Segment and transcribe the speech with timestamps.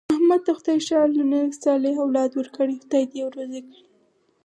[0.15, 3.81] احمد ته خدای ښه حل نېک صالح اولاد ورکړی، خدای یې دې روزي کړي.